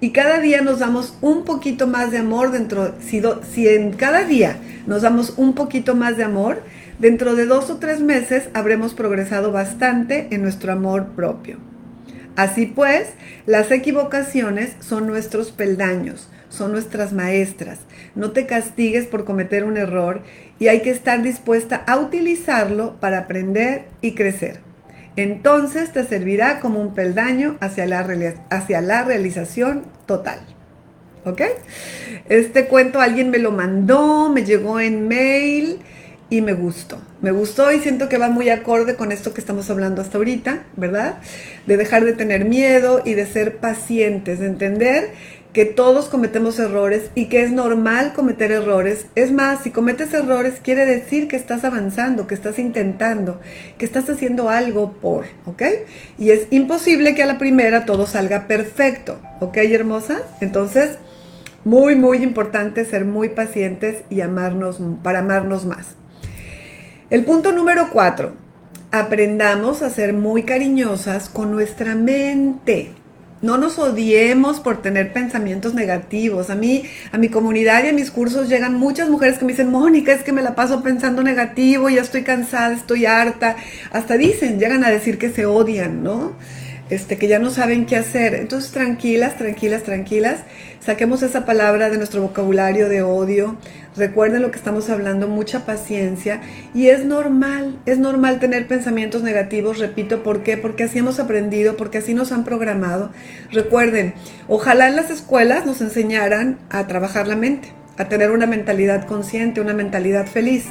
Y 0.00 0.10
cada 0.10 0.40
día 0.40 0.62
nos 0.62 0.78
damos 0.78 1.18
un 1.20 1.44
poquito 1.44 1.86
más 1.86 2.10
de 2.10 2.18
amor 2.18 2.50
dentro, 2.50 2.94
si, 2.98 3.68
en 3.68 3.92
cada 3.92 4.24
día 4.24 4.56
nos 4.86 5.02
damos 5.02 5.34
un 5.36 5.54
poquito 5.54 5.94
más 5.94 6.16
de 6.16 6.24
amor, 6.24 6.62
dentro 6.98 7.34
de 7.34 7.44
dos 7.44 7.68
o 7.68 7.76
tres 7.76 8.00
meses 8.00 8.48
habremos 8.54 8.94
progresado 8.94 9.52
bastante 9.52 10.28
en 10.30 10.42
nuestro 10.42 10.72
amor 10.72 11.08
propio. 11.14 11.58
Así 12.36 12.64
pues, 12.64 13.08
las 13.44 13.70
equivocaciones 13.70 14.76
son 14.80 15.06
nuestros 15.06 15.52
peldaños, 15.52 16.30
son 16.54 16.72
nuestras 16.72 17.12
maestras. 17.12 17.80
No 18.14 18.30
te 18.30 18.46
castigues 18.46 19.06
por 19.06 19.24
cometer 19.24 19.64
un 19.64 19.76
error 19.76 20.22
y 20.58 20.68
hay 20.68 20.80
que 20.80 20.90
estar 20.90 21.22
dispuesta 21.22 21.84
a 21.86 21.98
utilizarlo 21.98 22.96
para 23.00 23.18
aprender 23.18 23.86
y 24.00 24.14
crecer. 24.14 24.60
Entonces 25.16 25.92
te 25.92 26.04
servirá 26.04 26.60
como 26.60 26.80
un 26.80 26.94
peldaño 26.94 27.56
hacia 27.60 27.86
la, 27.86 28.06
hacia 28.50 28.80
la 28.80 29.04
realización 29.04 29.84
total. 30.06 30.40
¿Ok? 31.24 31.40
Este 32.28 32.66
cuento 32.66 33.00
alguien 33.00 33.30
me 33.30 33.38
lo 33.38 33.50
mandó, 33.50 34.28
me 34.28 34.44
llegó 34.44 34.80
en 34.80 35.08
mail 35.08 35.80
y 36.30 36.40
me 36.40 36.52
gustó. 36.52 36.98
Me 37.22 37.30
gustó 37.30 37.70
y 37.72 37.80
siento 37.80 38.08
que 38.08 38.18
va 38.18 38.28
muy 38.28 38.50
acorde 38.50 38.96
con 38.96 39.12
esto 39.12 39.32
que 39.32 39.40
estamos 39.40 39.70
hablando 39.70 40.02
hasta 40.02 40.18
ahorita, 40.18 40.64
¿verdad? 40.76 41.18
De 41.66 41.76
dejar 41.76 42.04
de 42.04 42.12
tener 42.12 42.44
miedo 42.44 43.02
y 43.04 43.14
de 43.14 43.24
ser 43.24 43.58
pacientes, 43.58 44.40
de 44.40 44.46
entender 44.46 45.12
que 45.54 45.64
todos 45.64 46.06
cometemos 46.06 46.58
errores 46.58 47.10
y 47.14 47.26
que 47.26 47.44
es 47.44 47.52
normal 47.52 48.12
cometer 48.12 48.50
errores. 48.50 49.06
Es 49.14 49.30
más, 49.30 49.62
si 49.62 49.70
cometes 49.70 50.12
errores 50.12 50.54
quiere 50.60 50.84
decir 50.84 51.28
que 51.28 51.36
estás 51.36 51.64
avanzando, 51.64 52.26
que 52.26 52.34
estás 52.34 52.58
intentando, 52.58 53.40
que 53.78 53.84
estás 53.84 54.10
haciendo 54.10 54.50
algo 54.50 54.94
por, 54.94 55.26
¿ok? 55.46 55.62
Y 56.18 56.30
es 56.30 56.48
imposible 56.50 57.14
que 57.14 57.22
a 57.22 57.26
la 57.26 57.38
primera 57.38 57.86
todo 57.86 58.06
salga 58.06 58.48
perfecto, 58.48 59.20
¿ok, 59.38 59.56
hermosa? 59.58 60.22
Entonces, 60.40 60.98
muy, 61.64 61.94
muy 61.94 62.18
importante 62.18 62.84
ser 62.84 63.04
muy 63.04 63.28
pacientes 63.28 64.02
y 64.10 64.22
amarnos 64.22 64.78
para 65.04 65.20
amarnos 65.20 65.66
más. 65.66 65.94
El 67.10 67.24
punto 67.24 67.52
número 67.52 67.90
cuatro, 67.92 68.32
aprendamos 68.90 69.82
a 69.82 69.90
ser 69.90 70.14
muy 70.14 70.42
cariñosas 70.42 71.28
con 71.28 71.52
nuestra 71.52 71.94
mente. 71.94 73.03
No 73.44 73.58
nos 73.58 73.78
odiemos 73.78 74.58
por 74.60 74.80
tener 74.80 75.12
pensamientos 75.12 75.74
negativos. 75.74 76.48
A 76.48 76.54
mí, 76.54 76.84
a 77.12 77.18
mi 77.18 77.28
comunidad 77.28 77.84
y 77.84 77.88
a 77.88 77.92
mis 77.92 78.10
cursos 78.10 78.48
llegan 78.48 78.72
muchas 78.72 79.10
mujeres 79.10 79.36
que 79.36 79.44
me 79.44 79.52
dicen, 79.52 79.70
Mónica, 79.70 80.14
es 80.14 80.22
que 80.22 80.32
me 80.32 80.40
la 80.40 80.54
paso 80.54 80.82
pensando 80.82 81.22
negativo, 81.22 81.90
ya 81.90 82.00
estoy 82.00 82.22
cansada, 82.22 82.74
estoy 82.74 83.04
harta. 83.04 83.56
Hasta 83.92 84.16
dicen, 84.16 84.58
llegan 84.58 84.82
a 84.82 84.88
decir 84.88 85.18
que 85.18 85.28
se 85.28 85.44
odian, 85.44 86.02
¿no? 86.02 86.32
Este, 86.94 87.18
que 87.18 87.26
ya 87.26 87.40
no 87.40 87.50
saben 87.50 87.86
qué 87.86 87.96
hacer. 87.96 88.34
Entonces, 88.34 88.70
tranquilas, 88.70 89.36
tranquilas, 89.36 89.82
tranquilas. 89.82 90.40
Saquemos 90.78 91.24
esa 91.24 91.44
palabra 91.44 91.90
de 91.90 91.96
nuestro 91.96 92.22
vocabulario 92.22 92.88
de 92.88 93.02
odio. 93.02 93.56
Recuerden 93.96 94.42
lo 94.42 94.52
que 94.52 94.58
estamos 94.58 94.88
hablando, 94.90 95.26
mucha 95.26 95.66
paciencia. 95.66 96.40
Y 96.72 96.90
es 96.90 97.04
normal, 97.04 97.80
es 97.84 97.98
normal 97.98 98.38
tener 98.38 98.68
pensamientos 98.68 99.22
negativos, 99.22 99.78
repito, 99.78 100.22
¿por 100.22 100.44
qué? 100.44 100.56
Porque 100.56 100.84
así 100.84 101.00
hemos 101.00 101.18
aprendido, 101.18 101.76
porque 101.76 101.98
así 101.98 102.14
nos 102.14 102.30
han 102.30 102.44
programado. 102.44 103.10
Recuerden, 103.50 104.14
ojalá 104.46 104.86
en 104.86 104.94
las 104.94 105.10
escuelas 105.10 105.66
nos 105.66 105.80
enseñaran 105.80 106.58
a 106.70 106.86
trabajar 106.86 107.26
la 107.26 107.34
mente, 107.34 107.72
a 107.98 108.08
tener 108.08 108.30
una 108.30 108.46
mentalidad 108.46 109.04
consciente, 109.06 109.60
una 109.60 109.74
mentalidad 109.74 110.28
feliz. 110.28 110.66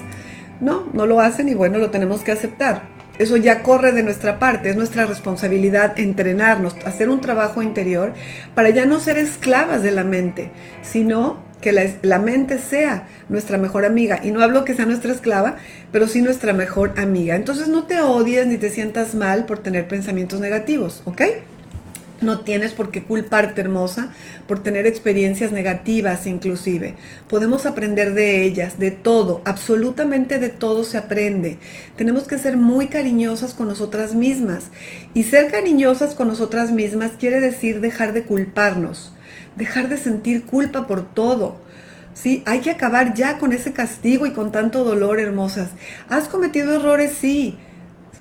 No, 0.61 0.87
no 0.93 1.05
lo 1.05 1.19
hacen 1.19 1.49
y 1.49 1.53
bueno, 1.53 1.79
lo 1.79 1.91
tenemos 1.91 2.21
que 2.21 2.31
aceptar. 2.31 2.92
Eso 3.20 3.38
ya 3.38 3.62
corre 3.62 3.91
de 3.91 4.01
nuestra 4.01 4.39
parte, 4.39 4.70
es 4.70 4.75
nuestra 4.75 5.05
responsabilidad 5.05 6.00
entrenarnos, 6.00 6.75
hacer 6.86 7.10
un 7.10 7.22
trabajo 7.22 7.62
interior 7.62 8.13
para 8.55 8.72
ya 8.72 8.86
no 8.86 9.00
ser 9.00 9.17
esclavas 9.17 9.84
de 9.84 9.91
la 9.91 10.03
mente, 10.03 10.50
sino 10.82 11.43
que 11.62 11.72
la, 11.72 12.20
mente 12.20 12.60
sea 12.60 13.08
nuestra 13.29 13.58
mejor 13.58 13.86
amiga. 13.86 14.20
Y 14.22 14.32
no 14.32 14.41
hablo 14.41 14.65
que 14.65 14.74
sea 14.74 14.86
nuestra 14.86 15.13
esclava, 15.13 15.55
pero 15.91 16.08
sí 16.08 16.22
nuestra 16.22 16.53
mejor 16.53 16.93
amiga. 16.98 17.36
Entonces 17.36 17.70
no 17.70 17.84
te 17.84 18.01
odies 18.01 18.48
ni 18.48 18.58
te 18.58 18.70
sientas 18.70 19.15
mal 19.15 19.46
por 19.46 19.60
tener 19.60 19.88
pensamientos 19.88 20.39
negativos, 20.39 21.01
¿ok? 21.05 21.22
No 22.23 22.39
tienes 22.39 22.71
por 22.71 22.89
qué 22.89 23.03
culparte, 23.03 23.61
hermosa, 23.61 24.13
por 24.47 24.63
tener 24.63 24.87
experiencias 24.87 25.51
negativas 25.51 26.25
inclusive. 26.25 26.95
Podemos 27.27 27.65
aprender 27.65 28.13
de 28.13 28.43
ellas, 28.43 28.79
de 28.79 28.91
todo, 28.91 29.41
absolutamente 29.45 30.39
de 30.39 30.49
todo 30.49 30.83
se 30.83 30.97
aprende. 30.97 31.57
Tenemos 31.97 32.23
que 32.23 32.37
ser 32.37 32.55
muy 32.57 32.87
cariñosas 32.87 33.53
con 33.53 33.67
nosotras 33.67 34.15
mismas. 34.15 34.65
Y 35.13 35.23
ser 35.23 35.51
cariñosas 35.51 36.15
con 36.15 36.27
nosotras 36.29 36.71
mismas 36.71 37.11
quiere 37.19 37.41
decir 37.41 37.81
dejar 37.81 38.13
de 38.13 38.23
culparnos, 38.23 39.13
dejar 39.55 39.89
de 39.89 39.97
sentir 39.97 40.45
culpa 40.45 40.87
por 40.87 41.13
todo. 41.13 41.61
Sí, 42.13 42.43
hay 42.45 42.59
que 42.59 42.71
acabar 42.71 43.13
ya 43.15 43.37
con 43.37 43.53
ese 43.53 43.73
castigo 43.73 44.25
y 44.25 44.31
con 44.31 44.51
tanto 44.51 44.83
dolor, 44.83 45.19
hermosas. 45.19 45.71
¿Has 46.09 46.27
cometido 46.27 46.75
errores? 46.75 47.13
Sí. 47.19 47.57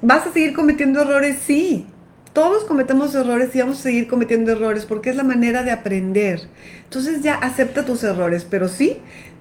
¿Vas 0.01 0.27
a 0.27 0.33
seguir 0.33 0.55
cometiendo 0.55 1.03
errores? 1.03 1.37
Sí. 1.47 1.87
Todos 2.33 2.65
cometemos 2.65 3.15
errores 3.15 3.55
y 3.55 3.61
vamos 3.61 3.81
a 3.81 3.83
seguir 3.83 4.09
cometiendo 4.09 4.53
errores 4.53 4.87
porque 4.87 5.11
es 5.11 5.17
la 5.17 5.25
manera 5.25 5.63
de 5.63 5.71
aprender. 5.71 6.41
Entonces 6.85 7.23
ya 7.23 7.35
acepta 7.35 7.85
tus 7.85 8.03
errores, 8.05 8.47
pero 8.49 8.69
sí, 8.69 8.99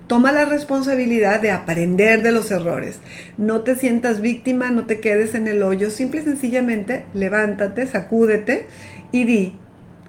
toma 0.07 0.33
la 0.33 0.43
responsabilidad 0.43 1.39
de 1.39 1.51
aprender 1.51 2.21
de 2.21 2.33
los 2.33 2.51
errores. 2.51 2.99
No 3.37 3.61
te 3.61 3.77
sientas 3.77 4.19
víctima, 4.19 4.71
no 4.71 4.85
te 4.85 4.99
quedes 4.99 5.35
en 5.35 5.47
el 5.47 5.63
hoyo, 5.63 5.89
simple 5.89 6.19
y 6.19 6.25
sencillamente 6.25 7.05
levántate, 7.13 7.87
sacúdete 7.87 8.67
y 9.13 9.23
di, 9.23 9.55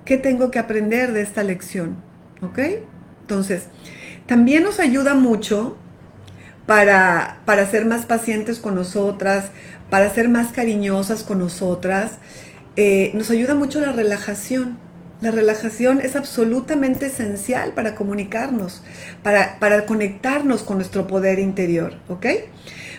¿qué 0.05 0.17
tengo 0.17 0.51
que 0.51 0.59
aprender 0.59 1.12
de 1.12 1.23
esta 1.23 1.45
lección? 1.45 1.99
¿Ok? 2.41 2.59
Entonces, 3.21 3.69
también 4.27 4.65
nos 4.65 4.81
ayuda 4.81 5.15
mucho 5.15 5.77
para, 6.67 7.39
para 7.45 7.71
ser 7.71 7.87
más 7.87 8.05
pacientes 8.05 8.59
con 8.59 8.75
nosotras, 8.75 9.51
para 9.89 10.11
ser 10.11 10.29
más 10.29 10.53
cariñosas 10.53 11.23
con 11.23 11.39
nosotras, 11.39 12.19
eh, 12.76 13.11
nos 13.14 13.31
ayuda 13.31 13.55
mucho 13.55 13.81
la 13.81 13.93
relajación. 13.93 14.79
La 15.21 15.31
relajación 15.31 16.00
es 16.00 16.17
absolutamente 16.17 17.07
esencial 17.07 17.75
para 17.75 17.95
comunicarnos, 17.95 18.83
para, 19.23 19.61
para 19.61 19.87
conectarnos 19.87 20.64
con 20.64 20.79
nuestro 20.79 21.07
poder 21.07 21.38
interior, 21.38 21.95
¿ok? 22.09 22.26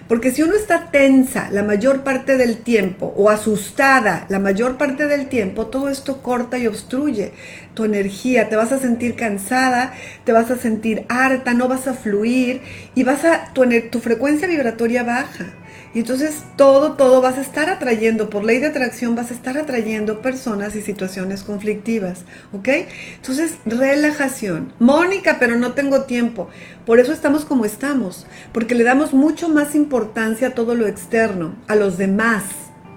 Porque 0.07 0.31
si 0.31 0.41
uno 0.41 0.53
está 0.53 0.91
tensa 0.91 1.49
la 1.51 1.63
mayor 1.63 2.03
parte 2.03 2.37
del 2.37 2.57
tiempo 2.57 3.13
o 3.15 3.29
asustada 3.29 4.25
la 4.29 4.39
mayor 4.39 4.77
parte 4.77 5.07
del 5.07 5.27
tiempo, 5.27 5.67
todo 5.67 5.89
esto 5.89 6.21
corta 6.21 6.57
y 6.57 6.67
obstruye 6.67 7.31
tu 7.73 7.85
energía, 7.85 8.49
te 8.49 8.55
vas 8.55 8.71
a 8.71 8.79
sentir 8.79 9.15
cansada, 9.15 9.93
te 10.25 10.33
vas 10.33 10.51
a 10.51 10.57
sentir 10.57 11.05
harta, 11.07 11.53
no 11.53 11.67
vas 11.67 11.87
a 11.87 11.93
fluir 11.93 12.61
y 12.95 13.03
vas 13.03 13.23
a 13.23 13.53
tu, 13.53 13.63
tu 13.91 13.99
frecuencia 13.99 14.47
vibratoria 14.47 15.03
baja. 15.03 15.53
Y 15.93 15.99
entonces 15.99 16.43
todo, 16.55 16.93
todo 16.93 17.21
vas 17.21 17.37
a 17.37 17.41
estar 17.41 17.69
atrayendo, 17.69 18.29
por 18.29 18.43
ley 18.43 18.59
de 18.59 18.67
atracción 18.67 19.15
vas 19.15 19.29
a 19.29 19.35
estar 19.35 19.57
atrayendo 19.57 20.21
personas 20.21 20.75
y 20.75 20.81
situaciones 20.81 21.43
conflictivas, 21.43 22.21
¿ok? 22.51 22.69
Entonces, 23.17 23.57
relajación. 23.65 24.73
Mónica, 24.79 25.37
pero 25.39 25.55
no 25.55 25.73
tengo 25.73 26.03
tiempo. 26.03 26.49
Por 26.87 26.99
eso 26.99 27.13
estamos 27.13 27.45
como 27.45 27.65
estamos, 27.65 28.25
porque 28.53 28.73
le 28.73 28.83
damos 28.83 29.13
mucho 29.13 29.49
más 29.49 29.75
importancia 29.75 30.47
a 30.47 30.53
todo 30.55 30.73
lo 30.73 30.87
externo, 30.87 31.55
a 31.67 31.75
los 31.75 31.99
demás, 31.99 32.43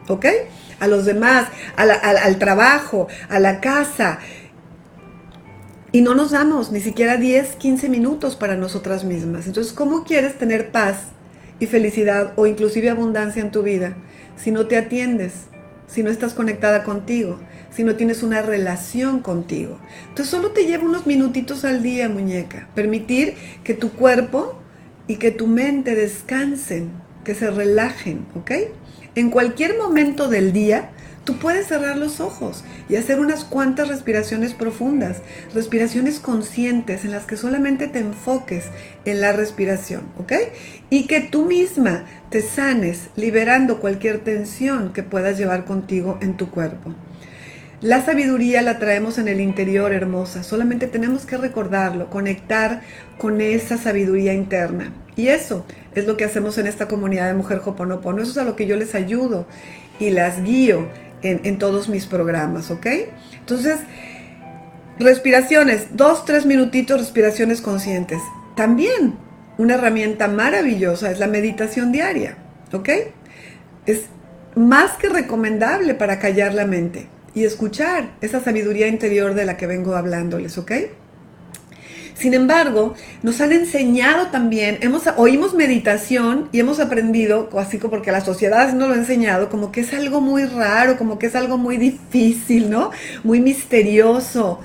¿ok? 0.09 0.27
A 0.81 0.87
los 0.87 1.05
demás, 1.05 1.49
al 1.77 2.39
trabajo, 2.39 3.09
a 3.29 3.39
la 3.41 3.61
casa. 3.61 4.21
Y 5.93 6.01
no 6.01 6.15
nos 6.15 6.31
damos 6.31 6.73
ni 6.73 6.81
siquiera 6.81 7.19
10, 7.19 7.57
15 7.57 7.91
minutos 7.91 8.37
para 8.37 8.57
nosotras 8.57 9.05
mismas. 9.05 9.47
Entonces, 9.47 9.75
¿cómo 9.75 10.05
quieres 10.05 10.39
tener 10.39 10.71
paz 10.71 10.97
y 11.59 11.67
felicidad 11.67 12.33
o 12.37 12.47
inclusive 12.47 12.91
abundancia 12.91 13.43
en 13.43 13.51
tu 13.51 13.63
vida 13.63 13.97
si 14.37 14.51
no 14.51 14.67
te 14.67 14.77
atiendes, 14.77 15.33
si 15.87 16.03
no 16.03 16.11
estás 16.11 16.35
conectada 16.35 16.85
contigo, 16.85 17.39
si 17.71 17.85
no 17.85 17.97
tienes 17.97 18.23
una 18.23 18.43
relación 18.43 19.21
contigo. 19.21 19.79
Entonces 20.09 20.31
solo 20.31 20.51
te 20.51 20.67
lleva 20.67 20.85
unos 20.85 21.07
minutitos 21.07 21.65
al 21.65 21.83
día, 21.83 22.09
muñeca. 22.09 22.69
Permitir 22.75 23.35
que 23.65 23.75
tu 23.75 23.93
cuerpo 23.93 24.61
y 25.07 25.17
que 25.17 25.31
tu 25.31 25.47
mente 25.47 25.95
descansen, 25.95 26.91
que 27.25 27.35
se 27.35 27.51
relajen, 27.51 28.27
¿ok? 28.35 28.51
En 29.15 29.31
cualquier 29.31 29.79
momento 29.79 30.29
del 30.29 30.53
día, 30.53 30.91
tú 31.27 31.37
puedes 31.39 31.67
cerrar 31.67 31.99
los 31.99 32.21
ojos 32.21 32.65
y 32.89 32.95
hacer 32.95 33.19
unas 33.19 33.45
cuantas 33.45 33.89
respiraciones 33.89 34.55
profundas, 34.55 35.19
respiraciones 35.53 36.21
conscientes 36.21 37.05
en 37.05 37.11
las 37.11 37.25
que 37.25 37.37
solamente 37.37 37.89
te 37.89 37.99
enfoques 37.99 38.67
en 39.05 39.21
la 39.21 39.33
respiración, 39.33 40.03
¿ok? 40.19 40.33
Y 40.89 41.09
que 41.09 41.21
tú 41.21 41.45
misma 41.45 42.05
te 42.31 42.41
sanes 42.41 43.09
liberando 43.17 43.81
cualquier 43.81 44.21
tensión 44.21 44.93
que 44.93 45.03
puedas 45.03 45.37
llevar 45.37 45.65
contigo 45.65 46.17
en 46.23 46.37
tu 46.37 46.49
cuerpo. 46.49 46.95
La 47.83 48.05
sabiduría 48.05 48.63
la 48.63 48.79
traemos 48.79 49.19
en 49.19 49.29
el 49.29 49.41
interior, 49.41 49.93
hermosa. 49.93 50.45
Solamente 50.45 50.87
tenemos 50.87 51.27
que 51.27 51.37
recordarlo, 51.37 52.09
conectar 52.09 52.83
con 53.19 53.41
esa 53.41 53.77
sabiduría 53.77 54.33
interna. 54.33 54.93
Y 55.17 55.29
eso 55.29 55.67
es 55.95 56.07
lo 56.07 56.17
que 56.17 56.25
hacemos 56.25 56.57
en 56.57 56.69
esta 56.69 56.89
comunidad 56.89 57.27
de 57.27 57.35
Mujer 57.35 57.61
Hoponopono. 57.65 58.23
Eso 58.23 58.31
es 58.31 58.39
a 58.39 58.45
lo 58.45 58.57
que 58.57 58.67
yo 58.67 58.77
les 58.77 58.95
ayudo 58.95 59.47
y 59.99 60.11
las 60.11 60.43
guío 60.43 60.89
en, 61.31 61.59
todos 61.59 61.89
mis 61.89 62.07
programas, 62.07 62.71
¿ok? 62.71 62.87
Entonces, 63.39 63.79
respiraciones, 64.99 65.89
dos, 65.97 66.25
tres 66.25 66.47
minutitos, 66.47 67.01
respiraciones 67.01 67.61
conscientes. 67.61 68.21
También 68.55 69.15
una 69.59 69.75
herramienta 69.75 70.29
maravillosa 70.29 71.11
es 71.11 71.19
la 71.19 71.27
meditación 71.27 71.93
diaria, 71.93 72.37
¿ok? 72.73 72.89
Es 73.87 74.07
más 74.55 74.93
que 74.93 75.09
recomendable 75.09 75.95
para 75.95 76.19
callar 76.19 76.55
la 76.55 76.67
mente 76.67 77.09
y 77.35 77.45
escuchar 77.45 78.11
esa 78.21 78.43
sabiduría 78.43 78.89
interior 78.89 79.35
de 79.35 79.45
la 79.45 79.57
que 79.57 79.67
vengo 79.67 79.95
hablándoles, 79.95 80.57
¿ok? 80.59 80.73
Sin 82.19 82.33
embargo, 82.33 82.95
nos 83.23 83.41
han 83.43 83.53
enseñado 83.53 84.29
también, 84.29 84.79
hemos, 84.81 85.03
oímos 85.19 85.53
meditación 85.53 86.49
y 86.51 86.61
hemos 86.61 86.81
aprendido, 86.81 87.51
así 87.59 87.79
como 87.79 87.91
porque 87.91 88.11
la 88.11 88.23
sociedad 88.23 88.73
nos 88.73 88.89
lo 88.89 88.95
ha 88.95 88.99
enseñado, 88.99 89.51
como 89.51 89.71
que 89.71 89.81
es 89.81 89.93
algo 89.93 90.23
muy 90.23 90.47
raro, 90.47 90.97
como 90.97 91.19
que 91.19 91.27
es 91.27 91.37
algo 91.37 91.59
muy 91.59 91.77
difícil, 91.77 92.71
¿no? 92.71 92.91
Muy 93.23 93.41
misterioso. 93.41 94.61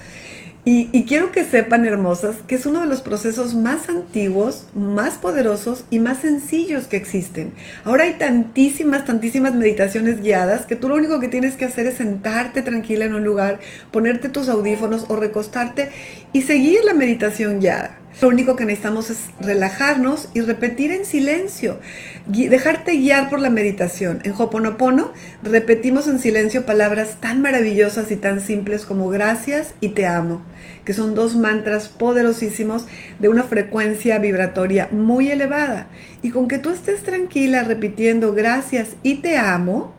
Y, 0.63 1.05
quiero 1.05 1.31
que 1.31 1.43
sepan, 1.43 1.85
hermosas, 1.85 2.35
que 2.47 2.53
es 2.53 2.67
uno 2.67 2.81
de 2.81 2.85
los 2.85 3.01
procesos 3.01 3.55
más 3.55 3.89
antiguos, 3.89 4.67
más 4.75 5.15
poderosos 5.15 5.85
y 5.89 5.97
más 5.97 6.19
sencillos 6.19 6.85
que 6.85 6.97
existen. 6.97 7.51
Ahora 7.83 8.03
hay 8.03 8.13
tantísimas, 8.13 9.05
tantísimas 9.05 9.55
meditaciones 9.55 10.21
guiadas 10.21 10.67
que 10.67 10.75
tú 10.75 10.87
lo 10.87 10.95
único 10.95 11.19
que 11.19 11.29
tienes 11.29 11.55
que 11.55 11.65
hacer 11.65 11.87
es 11.87 11.95
sentarte 11.95 12.61
tranquila 12.61 13.05
en 13.05 13.15
un 13.15 13.23
lugar, 13.23 13.59
ponerte 13.89 14.29
tus 14.29 14.49
audífonos 14.49 15.05
o 15.07 15.15
recostarte 15.15 15.89
y 16.31 16.43
seguir 16.43 16.83
la 16.85 16.93
meditación 16.93 17.59
guiada. 17.59 18.00
Lo 18.19 18.27
único 18.27 18.55
que 18.55 18.65
necesitamos 18.65 19.09
es 19.09 19.29
relajarnos 19.39 20.29
y 20.33 20.41
repetir 20.41 20.91
en 20.91 21.05
silencio, 21.05 21.79
dejarte 22.27 22.97
guiar 22.97 23.29
por 23.29 23.39
la 23.39 23.49
meditación. 23.49 24.19
En 24.23 24.33
Hoponopono 24.37 25.13
repetimos 25.41 26.07
en 26.07 26.19
silencio 26.19 26.65
palabras 26.65 27.17
tan 27.19 27.41
maravillosas 27.41 28.11
y 28.11 28.17
tan 28.17 28.41
simples 28.41 28.85
como 28.85 29.07
gracias 29.09 29.73
y 29.79 29.89
te 29.89 30.05
amo, 30.05 30.41
que 30.83 30.93
son 30.93 31.15
dos 31.15 31.35
mantras 31.35 31.87
poderosísimos 31.87 32.85
de 33.19 33.29
una 33.29 33.43
frecuencia 33.43 34.19
vibratoria 34.19 34.89
muy 34.91 35.31
elevada. 35.31 35.87
Y 36.21 36.31
con 36.31 36.47
que 36.47 36.59
tú 36.59 36.69
estés 36.69 37.03
tranquila 37.03 37.63
repitiendo 37.63 38.33
gracias 38.33 38.89
y 39.03 39.21
te 39.21 39.37
amo, 39.37 39.95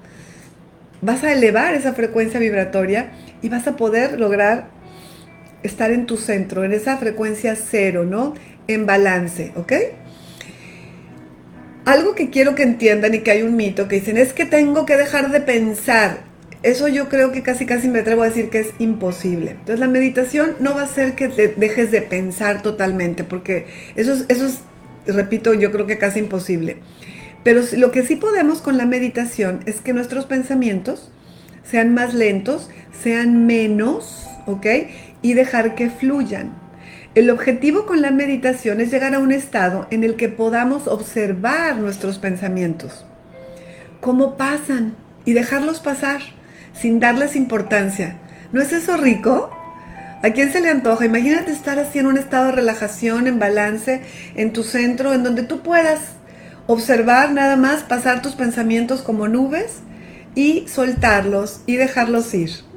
vas 1.01 1.25
a 1.25 1.33
elevar 1.33 1.75
esa 1.75 1.95
frecuencia 1.95 2.39
vibratoria 2.39 3.11
y 3.41 3.49
vas 3.49 3.67
a 3.67 3.77
poder 3.77 4.21
lograr 4.21 4.82
estar 5.63 5.91
en 5.91 6.07
tu 6.07 6.17
centro, 6.17 6.65
en 6.65 6.73
esa 6.73 6.97
frecuencia 6.97 7.57
cero, 7.57 8.05
¿no? 8.05 8.35
En 8.67 8.87
balance, 8.87 9.53
¿ok? 9.57 9.73
Algo 11.85 12.15
que 12.15 12.31
quiero 12.31 12.55
que 12.55 12.63
entiendan 12.63 13.15
y 13.15 13.21
que 13.21 13.33
hay 13.33 13.43
un 13.43 13.57
mito 13.57 13.89
que 13.89 13.97
dicen 13.97 14.17
es 14.17 14.33
que 14.33 14.45
tengo 14.45 14.87
que 14.87 14.97
dejar 14.97 15.31
de 15.31 15.41
pensar. 15.41 16.21
Eso 16.63 16.87
yo 16.87 17.09
creo 17.09 17.33
que 17.33 17.43
casi 17.43 17.67
casi 17.67 17.89
me 17.89 18.01
atrevo 18.01 18.23
a 18.23 18.29
decir 18.29 18.49
que 18.49 18.61
es 18.61 18.71
imposible. 18.79 19.53
Entonces 19.53 19.81
la 19.81 19.89
meditación 19.89 20.55
no 20.61 20.75
va 20.75 20.83
a 20.83 20.87
ser 20.87 21.15
que 21.15 21.29
te 21.29 21.49
dejes 21.49 21.91
de 21.91 22.03
pensar 22.03 22.63
totalmente, 22.63 23.25
porque 23.25 23.67
eso 23.97 24.13
es, 24.13 24.27
eso 24.29 24.47
es, 24.47 24.61
repito, 25.07 25.55
yo 25.55 25.73
creo 25.73 25.87
que 25.87 25.99
casi 25.99 26.21
imposible. 26.21 26.77
Pero 27.43 27.63
lo 27.77 27.91
que 27.91 28.05
sí 28.05 28.15
podemos 28.15 28.61
con 28.63 28.79
la 28.79 28.87
meditación 28.87 29.61
es 29.67 29.81
que 29.81 29.93
nuestros 29.93 30.27
pensamientos 30.27 31.11
sean 31.65 31.95
más 31.95 32.15
lentos, 32.15 32.71
sean 33.03 33.47
menos, 33.47 34.27
¿ok? 34.47 34.67
Y 35.23 35.35
dejar 35.35 35.75
que 35.75 35.89
fluyan. 35.89 36.53
El 37.15 37.31
objetivo 37.31 37.87
con 37.87 38.03
la 38.03 38.11
meditación 38.11 38.81
es 38.81 38.91
llegar 38.91 39.15
a 39.15 39.19
un 39.19 39.33
estado 39.33 39.87
en 39.91 40.03
el 40.05 40.17
que 40.17 40.29
podamos 40.29 40.89
observar 40.89 41.77
nuestros 41.77 42.19
pensamientos, 42.19 43.05
cómo 44.01 44.37
pasan 44.37 44.95
y 45.25 45.33
dejarlos 45.33 45.81
pasar 45.81 46.21
sin 46.73 47.01
darles 47.01 47.37
importancia. 47.37 48.17
¿No 48.53 48.61
es 48.61 48.73
eso 48.73 48.97
rico? 48.97 49.51
¿A 50.23 50.31
quién 50.31 50.53
se 50.53 50.61
le 50.61 50.71
antoja? 50.71 51.05
Imagínate 51.05 51.53
estar 51.53 51.79
así 51.79 51.99
en 51.99 52.07
un 52.07 52.17
estado 52.17 52.47
de 52.47 52.53
relajación, 52.53 53.27
en 53.27 53.39
balance, 53.39 54.03
en 54.35 54.53
tu 54.53 54.63
centro, 54.63 55.13
en 55.13 55.23
donde 55.23 55.43
tú 55.43 55.61
puedas 55.61 56.01
observar 56.67 57.33
nada 57.33 57.57
más, 57.57 57.83
pasar 57.83 58.23
tus 58.23 58.35
pensamientos 58.35 59.03
como 59.03 59.29
nubes 59.29 59.81
y 60.35 60.67
soltarlos 60.69 61.61
y 61.67 61.77
dejarlos 61.77 62.33
ir. 62.35 62.72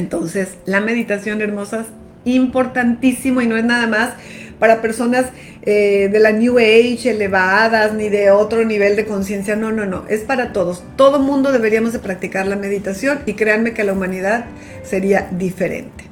Entonces, 0.00 0.56
la 0.64 0.80
meditación, 0.80 1.42
hermosas, 1.42 1.86
importantísimo 2.24 3.42
y 3.42 3.46
no 3.46 3.56
es 3.56 3.64
nada 3.64 3.86
más 3.86 4.14
para 4.58 4.80
personas 4.80 5.26
eh, 5.62 6.08
de 6.10 6.18
la 6.18 6.32
New 6.32 6.58
Age 6.58 7.10
elevadas 7.10 7.92
ni 7.92 8.08
de 8.08 8.30
otro 8.30 8.64
nivel 8.64 8.96
de 8.96 9.04
conciencia. 9.04 9.56
No, 9.56 9.70
no, 9.72 9.84
no. 9.84 10.06
Es 10.08 10.22
para 10.22 10.52
todos. 10.52 10.82
Todo 10.96 11.20
mundo 11.20 11.52
deberíamos 11.52 11.92
de 11.92 11.98
practicar 11.98 12.46
la 12.46 12.56
meditación 12.56 13.20
y 13.26 13.34
créanme 13.34 13.74
que 13.74 13.84
la 13.84 13.92
humanidad 13.92 14.46
sería 14.82 15.28
diferente. 15.30 16.04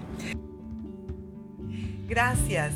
Gracias. 2.06 2.72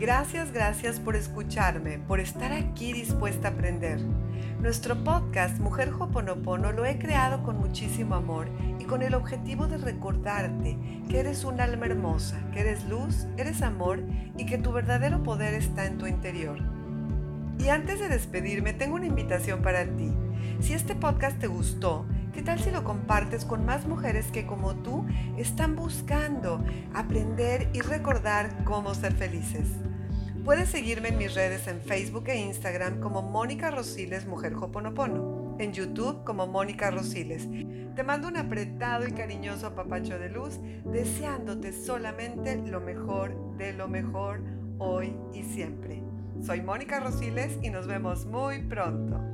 Gracias, 0.00 0.52
gracias 0.52 0.98
por 0.98 1.14
escucharme, 1.14 1.98
por 1.98 2.20
estar 2.20 2.52
aquí 2.52 2.92
dispuesta 2.92 3.48
a 3.48 3.50
aprender. 3.52 4.00
Nuestro 4.60 5.04
podcast 5.04 5.58
Mujer 5.60 5.90
Hoponopono 5.98 6.72
lo 6.72 6.84
he 6.84 6.98
creado 6.98 7.42
con 7.42 7.58
muchísimo 7.58 8.14
amor 8.14 8.48
y 8.84 8.86
con 8.86 9.02
el 9.02 9.14
objetivo 9.14 9.66
de 9.66 9.78
recordarte 9.78 10.78
que 11.08 11.18
eres 11.18 11.44
un 11.44 11.58
alma 11.60 11.86
hermosa, 11.86 12.38
que 12.52 12.60
eres 12.60 12.84
luz, 12.84 13.26
eres 13.38 13.62
amor 13.62 14.02
y 14.36 14.44
que 14.44 14.58
tu 14.58 14.72
verdadero 14.72 15.22
poder 15.22 15.54
está 15.54 15.86
en 15.86 15.96
tu 15.96 16.06
interior. 16.06 16.58
Y 17.58 17.68
antes 17.68 17.98
de 17.98 18.10
despedirme, 18.10 18.74
tengo 18.74 18.96
una 18.96 19.06
invitación 19.06 19.62
para 19.62 19.84
ti. 19.84 20.12
Si 20.60 20.74
este 20.74 20.94
podcast 20.94 21.38
te 21.38 21.46
gustó, 21.46 22.04
¿qué 22.34 22.42
tal 22.42 22.60
si 22.60 22.70
lo 22.70 22.84
compartes 22.84 23.46
con 23.46 23.64
más 23.64 23.86
mujeres 23.86 24.26
que 24.26 24.44
como 24.44 24.74
tú 24.74 25.06
están 25.38 25.76
buscando 25.76 26.62
aprender 26.92 27.70
y 27.72 27.80
recordar 27.80 28.64
cómo 28.64 28.94
ser 28.94 29.14
felices? 29.14 29.66
Puedes 30.44 30.68
seguirme 30.68 31.08
en 31.08 31.16
mis 31.16 31.34
redes 31.34 31.68
en 31.68 31.80
Facebook 31.80 32.24
e 32.26 32.36
Instagram 32.36 33.00
como 33.00 33.22
Mónica 33.22 33.70
Rosiles 33.70 34.26
Mujer 34.26 34.52
Hoponopono, 34.54 35.33
en 35.58 35.72
YouTube 35.72 36.24
como 36.24 36.46
Mónica 36.46 36.90
Rosiles. 36.90 37.48
Te 37.94 38.02
mando 38.02 38.28
un 38.28 38.36
apretado 38.36 39.06
y 39.06 39.12
cariñoso 39.12 39.74
papacho 39.74 40.18
de 40.18 40.28
luz, 40.28 40.60
deseándote 40.84 41.72
solamente 41.72 42.56
lo 42.56 42.80
mejor 42.80 43.56
de 43.56 43.72
lo 43.72 43.88
mejor 43.88 44.42
hoy 44.78 45.16
y 45.32 45.42
siempre. 45.42 46.02
Soy 46.40 46.62
Mónica 46.62 47.00
Rosiles 47.00 47.58
y 47.62 47.70
nos 47.70 47.86
vemos 47.86 48.26
muy 48.26 48.62
pronto. 48.62 49.33